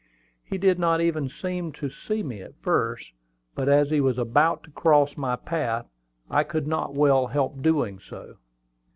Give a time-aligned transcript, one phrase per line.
[0.43, 3.13] He did not even seem to see me at first;
[3.53, 5.85] but as he was about to cross my path,
[6.35, 8.37] he could not well help doing so.